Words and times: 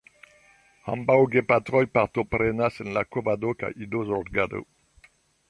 Ambaŭ 0.93 1.17
gepatroj 1.35 1.81
partoprenas 1.97 2.81
en 2.85 2.91
la 2.97 3.05
kovado 3.17 3.53
kaj 3.61 3.71
idozorgado. 3.87 4.65